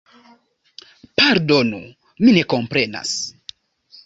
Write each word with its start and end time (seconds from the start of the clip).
Pardonu, 1.21 1.83
mi 2.25 2.35
ne 2.39 2.43
komprenas. 2.55 3.15